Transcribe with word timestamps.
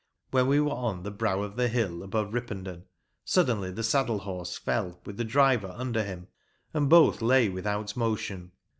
When 0.31 0.47
we 0.47 0.57
wefe 0.57 0.71
on 0.71 1.03
the 1.03 1.11
brow 1.11 1.43
of 1.43 1.57
the 1.57 1.67
hill 1.67 2.01
above 2.01 2.33
Ripponden, 2.33 2.85
suddenly 3.23 3.69
the 3.69 3.83
saddle 3.83 4.17
horse 4.17 4.57
fell, 4.57 4.99
with 5.05 5.17
the 5.17 5.23
driver 5.23 5.75
under 5.77 6.03
him, 6.03 6.27
and 6.73 6.89
both 6.89 7.21
lay 7.21 7.49
without 7.49 7.95
motion. 7.95 8.51